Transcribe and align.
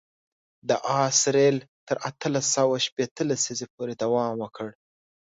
د 0.69 0.71
آس 1.01 1.19
رېل 1.35 1.57
تر 1.87 1.97
اتلس 2.09 2.45
سوه 2.55 2.75
شپېته 2.85 3.21
لسیزې 3.29 3.67
پورې 3.75 3.93
دوام 4.03 4.33
وکړ. 4.39 4.69